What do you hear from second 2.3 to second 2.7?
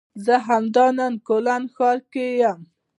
یم